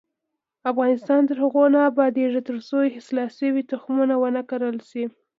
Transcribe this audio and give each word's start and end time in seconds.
افغانستان 0.71 1.21
تر 1.29 1.37
هغو 1.43 1.63
نه 1.73 1.79
ابادیږي، 1.89 2.41
ترڅو 2.49 2.77
اصلاح 2.99 3.29
شوي 3.39 3.61
تخمونه 3.71 4.13
ونه 4.17 4.41
کارول 4.49 4.77
شي. 4.89 5.03